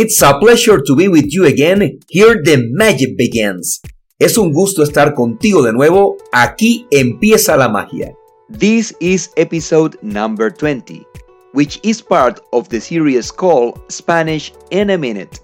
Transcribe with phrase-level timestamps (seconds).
[0.00, 1.98] It's a pleasure to be with you again.
[2.08, 3.80] Here the magic begins.
[4.20, 6.16] Es un gusto estar contigo de nuevo.
[6.30, 8.14] Aquí empieza la magia.
[8.48, 11.04] This is episode number 20,
[11.52, 15.40] which is part of the series called Spanish in a Minute.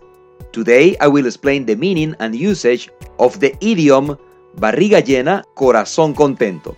[0.52, 4.16] Today I will explain the meaning and usage of the idiom
[4.60, 6.76] barriga llena, corazón contento.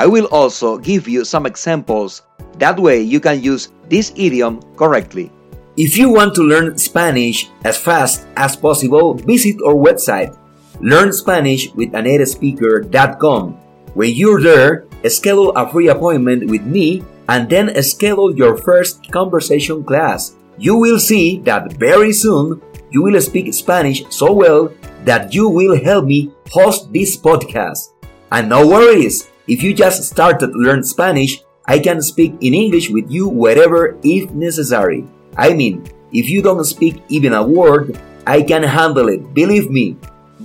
[0.00, 2.22] I will also give you some examples.
[2.58, 5.30] That way you can use this idiom correctly.
[5.76, 10.38] If you want to learn Spanish as fast as possible, visit our website,
[10.78, 13.52] learnspanishwithanatespeaker.com.
[13.94, 19.82] When you're there, schedule a free appointment with me and then schedule your first conversation
[19.82, 20.36] class.
[20.58, 24.72] You will see that very soon you will speak Spanish so well
[25.02, 27.90] that you will help me host this podcast.
[28.30, 32.90] And no worries, if you just started to learn Spanish, I can speak in English
[32.90, 35.04] with you wherever if necessary.
[35.36, 39.96] I mean, if you don't speak even a word, I can handle it, believe me.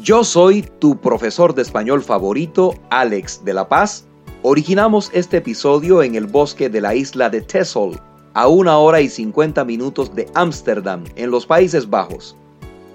[0.01, 4.05] Yo soy tu profesor de español favorito, Alex de la Paz.
[4.41, 7.99] Originamos este episodio en el bosque de la isla de Texel,
[8.33, 12.35] a una hora y 50 minutos de Ámsterdam, en los Países Bajos.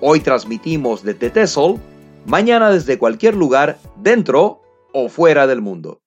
[0.00, 1.76] Hoy transmitimos desde Texel,
[2.26, 4.60] mañana desde cualquier lugar, dentro
[4.92, 6.00] o fuera del mundo.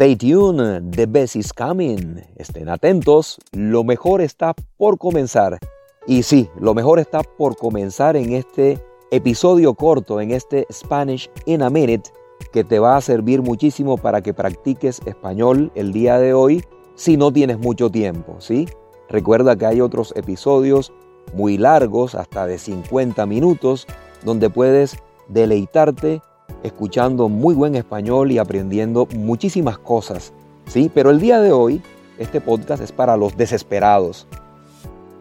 [0.00, 2.22] Stay tuned, the best is coming.
[2.36, 5.58] Estén atentos, lo mejor está por comenzar.
[6.06, 11.60] Y sí, lo mejor está por comenzar en este episodio corto, en este Spanish in
[11.60, 12.08] a Minute,
[12.50, 16.64] que te va a servir muchísimo para que practiques español el día de hoy
[16.94, 18.66] si no tienes mucho tiempo, ¿sí?
[19.10, 20.94] Recuerda que hay otros episodios
[21.34, 23.86] muy largos, hasta de 50 minutos,
[24.24, 24.96] donde puedes
[25.28, 26.22] deleitarte
[26.62, 30.32] escuchando muy buen español y aprendiendo muchísimas cosas.
[30.66, 31.82] Sí, pero el día de hoy
[32.18, 34.26] este podcast es para los desesperados.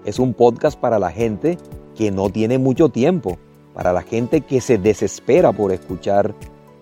[0.06, 1.58] Es un podcast para la gente
[1.96, 3.38] que no tiene mucho tiempo,
[3.74, 6.36] para la gente que se desespera por escuchar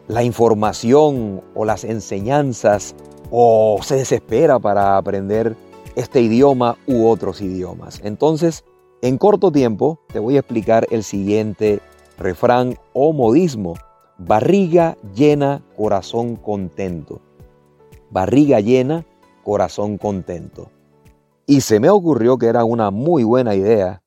[0.07, 2.95] la información o las enseñanzas
[3.29, 5.55] o se desespera para aprender
[5.95, 8.00] este idioma u otros idiomas.
[8.03, 8.63] Entonces,
[9.01, 11.79] en corto tiempo te voy a explicar el siguiente
[12.17, 13.75] refrán o modismo.
[14.19, 17.22] Barriga llena, corazón contento.
[18.09, 19.05] Barriga llena,
[19.44, 20.72] corazón contento.
[21.45, 24.01] Y se me ocurrió que era una muy buena idea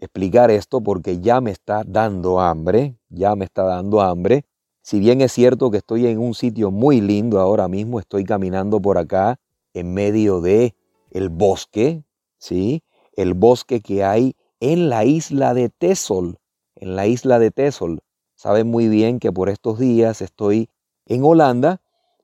[0.00, 4.44] explicar esto porque ya me está dando hambre, ya me está dando hambre.
[4.80, 8.80] Si bien es cierto que estoy en un sitio muy lindo ahora mismo, estoy caminando
[8.80, 9.40] por acá
[9.74, 10.74] en medio de
[11.10, 12.04] el bosque,
[12.38, 12.84] ¿sí?
[13.14, 16.38] El bosque que hay en la isla de Tesol,
[16.76, 18.00] en la isla de Tesol.
[18.38, 20.70] Saben muy bien que por estos días estoy
[21.06, 21.82] en Holanda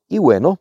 [0.08, 0.60] y bueno,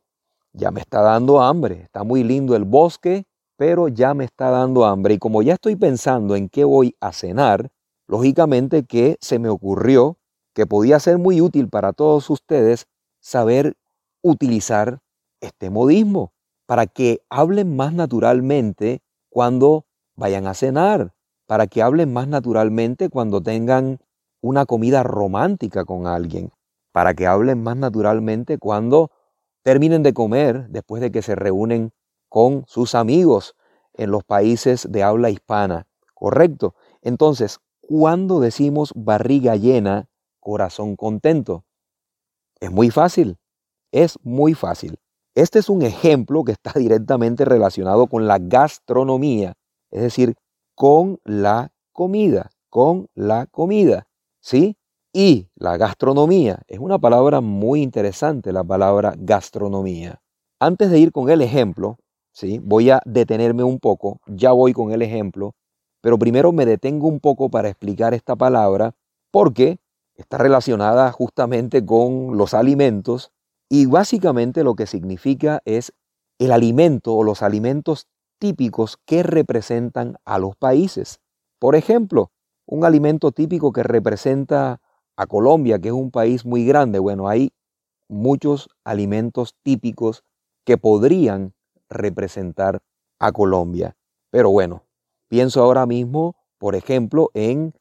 [0.51, 1.83] ya me está dando hambre.
[1.83, 3.25] Está muy lindo el bosque,
[3.55, 5.13] pero ya me está dando hambre.
[5.13, 7.71] Y como ya estoy pensando en qué voy a cenar,
[8.07, 10.17] lógicamente que se me ocurrió
[10.55, 12.87] que podía ser muy útil para todos ustedes
[13.19, 13.77] saber
[14.23, 15.01] utilizar
[15.39, 16.33] este modismo
[16.65, 19.85] para que hablen más naturalmente cuando
[20.15, 21.13] vayan a cenar,
[21.45, 23.99] para que hablen más naturalmente cuando tengan
[24.43, 26.51] una comida romántica con alguien,
[26.91, 29.09] para que hablen más naturalmente cuando
[29.63, 31.93] terminen de comer después de que se reúnen
[32.27, 33.55] con sus amigos
[33.93, 35.87] en los países de habla hispana.
[36.13, 36.75] ¿Correcto?
[37.01, 40.09] Entonces, cuando decimos barriga llena,
[40.41, 41.63] corazón contento?
[42.59, 43.37] Es muy fácil,
[43.93, 44.99] es muy fácil.
[45.35, 49.53] Este es un ejemplo que está directamente relacionado con la gastronomía,
[49.89, 50.35] es decir,
[50.75, 54.07] con la comida, con la comida,
[54.43, 54.77] ¿sí?
[55.13, 60.21] Y la gastronomía es una palabra muy interesante, la palabra gastronomía.
[60.59, 61.97] Antes de ir con el ejemplo,
[62.33, 62.59] ¿sí?
[62.59, 65.53] Voy a detenerme un poco, ya voy con el ejemplo,
[66.01, 68.95] pero primero me detengo un poco para explicar esta palabra
[69.31, 69.77] porque
[70.15, 73.31] está relacionada justamente con los alimentos
[73.69, 75.93] y básicamente lo que significa es
[76.37, 78.07] el alimento o los alimentos
[78.39, 81.19] típicos que representan a los países.
[81.59, 82.32] Por ejemplo,
[82.65, 84.81] un alimento típico que representa
[85.15, 86.99] a Colombia, que es un país muy grande.
[86.99, 87.51] Bueno, hay
[88.07, 90.23] muchos alimentos típicos
[90.65, 91.53] que podrían
[91.89, 92.81] representar
[93.19, 93.95] a Colombia.
[94.31, 94.83] Pero bueno,
[95.27, 97.73] pienso ahora mismo, por ejemplo, en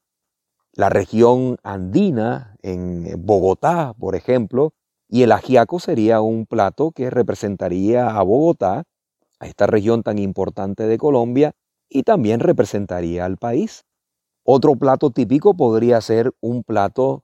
[0.73, 4.73] la región andina, en Bogotá, por ejemplo,
[5.07, 8.83] y el ajiaco sería un plato que representaría a Bogotá,
[9.39, 11.53] a esta región tan importante de Colombia,
[11.89, 13.85] y también representaría al país.
[14.45, 17.23] Otro plato típico podría ser un plato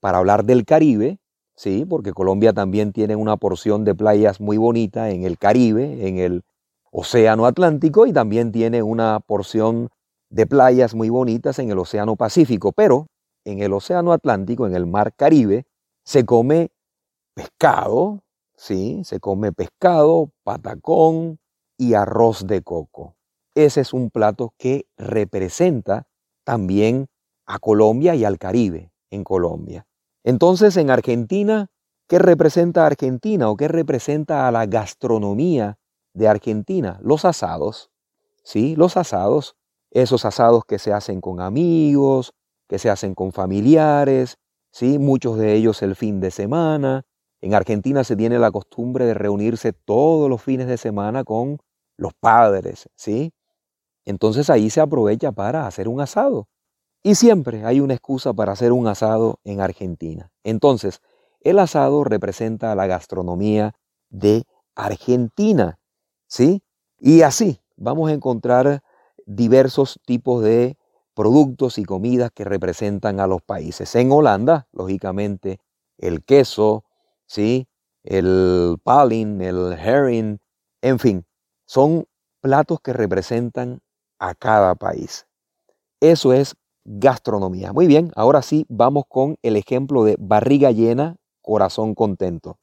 [0.00, 1.18] para hablar del Caribe,
[1.54, 6.18] sí, porque Colombia también tiene una porción de playas muy bonita en el Caribe, en
[6.18, 6.42] el
[6.90, 9.88] Océano Atlántico y también tiene una porción
[10.30, 13.06] de playas muy bonitas en el Océano Pacífico, pero
[13.44, 15.64] en el Océano Atlántico, en el Mar Caribe,
[16.04, 16.70] se come
[17.34, 18.24] pescado,
[18.56, 19.02] ¿sí?
[19.04, 21.38] Se come pescado, patacón
[21.76, 23.14] y arroz de coco.
[23.54, 26.07] Ese es un plato que representa
[26.48, 27.08] también
[27.44, 29.84] a Colombia y al Caribe en Colombia.
[30.24, 31.66] Entonces, en Argentina,
[32.08, 35.76] ¿qué representa Argentina o qué representa a la gastronomía
[36.14, 36.98] de Argentina?
[37.02, 37.90] Los asados,
[38.44, 38.76] ¿sí?
[38.76, 39.56] Los asados,
[39.90, 42.32] esos asados que se hacen con amigos,
[42.66, 44.38] que se hacen con familiares,
[44.72, 44.98] ¿sí?
[44.98, 47.04] Muchos de ellos el fin de semana.
[47.42, 51.58] En Argentina se tiene la costumbre de reunirse todos los fines de semana con
[51.98, 53.32] los padres, ¿sí?
[54.08, 56.48] Entonces ahí se aprovecha para hacer un asado.
[57.02, 60.32] Y siempre hay una excusa para hacer un asado en Argentina.
[60.44, 61.02] Entonces,
[61.42, 63.74] el asado representa la gastronomía
[64.08, 64.44] de
[64.74, 65.78] Argentina,
[66.26, 66.62] ¿sí?
[66.98, 68.82] Y así vamos a encontrar
[69.26, 70.78] diversos tipos de
[71.12, 73.94] productos y comidas que representan a los países.
[73.94, 75.60] En Holanda, lógicamente,
[75.98, 76.82] el queso,
[77.26, 77.68] ¿sí?
[78.04, 80.38] El palin, el herring,
[80.80, 81.26] en fin,
[81.66, 82.06] son
[82.40, 83.82] platos que representan
[84.18, 85.26] a cada país.
[86.00, 87.72] Eso es gastronomía.
[87.72, 92.58] Muy bien, ahora sí vamos con el ejemplo de barriga llena, corazón contento.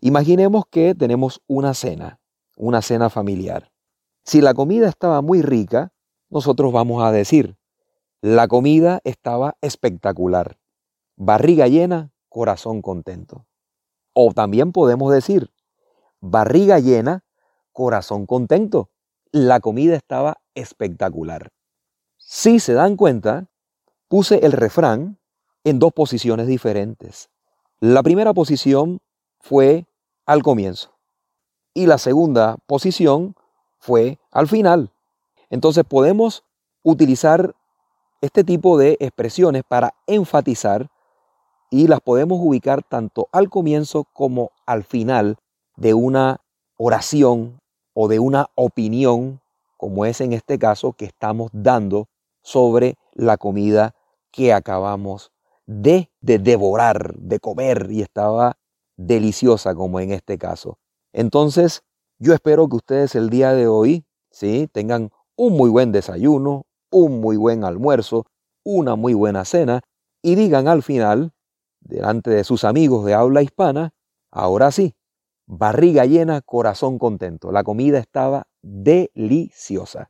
[0.00, 2.20] Imaginemos que tenemos una cena,
[2.56, 3.70] una cena familiar.
[4.24, 5.92] Si la comida estaba muy rica,
[6.30, 7.56] nosotros vamos a decir,
[8.22, 10.58] la comida estaba espectacular.
[11.16, 13.46] Barriga llena, corazón contento.
[14.12, 15.50] O también podemos decir,
[16.20, 17.24] barriga llena,
[17.72, 18.90] corazón contento.
[19.32, 21.52] La comida estaba espectacular.
[22.16, 23.46] Si se dan cuenta,
[24.08, 25.20] puse el refrán
[25.62, 27.30] en dos posiciones diferentes.
[27.78, 28.98] La primera posición
[29.38, 29.86] fue
[30.26, 30.98] al comienzo
[31.74, 33.36] y la segunda posición
[33.78, 34.92] fue al final.
[35.48, 36.42] Entonces podemos
[36.82, 37.54] utilizar
[38.22, 40.90] este tipo de expresiones para enfatizar
[41.70, 45.36] y las podemos ubicar tanto al comienzo como al final
[45.76, 46.40] de una
[46.76, 47.60] oración
[47.94, 49.40] o de una opinión,
[49.76, 52.08] como es en este caso que estamos dando
[52.42, 53.94] sobre la comida
[54.30, 55.32] que acabamos
[55.66, 58.56] de, de devorar, de comer y estaba
[58.96, 60.78] deliciosa como en este caso.
[61.12, 61.82] Entonces,
[62.18, 64.68] yo espero que ustedes el día de hoy, ¿sí?
[64.72, 68.26] tengan un muy buen desayuno, un muy buen almuerzo,
[68.64, 69.80] una muy buena cena
[70.22, 71.32] y digan al final,
[71.80, 73.94] delante de sus amigos de habla hispana,
[74.30, 74.94] ahora sí,
[75.50, 77.52] barriga llena, corazón contento.
[77.52, 80.08] La comida estaba deliciosa.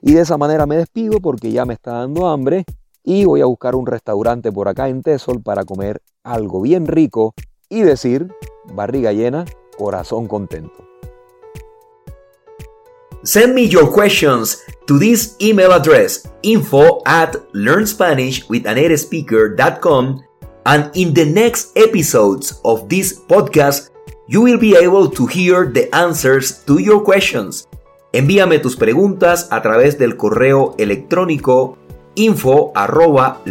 [0.00, 2.64] Y de esa manera me despido porque ya me está dando hambre
[3.02, 7.34] y voy a buscar un restaurante por acá en Tesol para comer algo bien rico
[7.68, 8.28] y decir,
[8.72, 9.44] barriga llena,
[9.76, 10.82] corazón contento.
[13.22, 20.22] Send me your questions to this email address info at learnspanishwithanatespeaker.com
[20.66, 23.93] and in the next episodes of this podcast
[24.26, 27.68] you will be able to hear the answers to your questions.
[28.12, 31.76] Envíame tus preguntas a través del correo electrónico
[32.14, 33.42] info arroba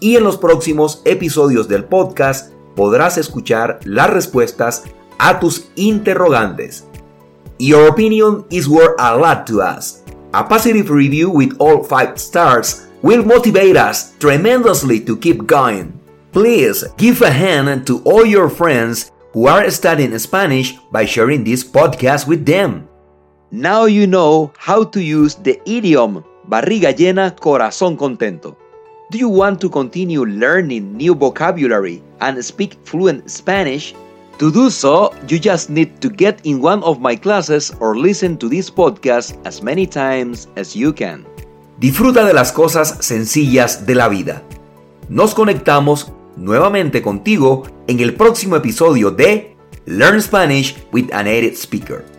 [0.00, 4.84] y en los próximos episodios del podcast podrás escuchar las respuestas
[5.18, 6.86] a tus interrogantes.
[7.58, 10.04] Your opinion is worth a lot to us.
[10.32, 15.97] A positive review with all 5 stars will motivate us tremendously to keep going.
[16.38, 21.64] Please give a hand to all your friends who are studying Spanish by sharing this
[21.64, 22.86] podcast with them.
[23.50, 28.54] Now you know how to use the idiom barriga llena, corazón contento.
[29.10, 33.92] Do you want to continue learning new vocabulary and speak fluent Spanish?
[34.38, 38.38] To do so, you just need to get in one of my classes or listen
[38.38, 41.26] to this podcast as many times as you can.
[41.80, 44.44] Disfruta de las cosas sencillas de la vida.
[45.08, 52.17] Nos conectamos nuevamente contigo en el próximo episodio de Learn Spanish with a Native Speaker.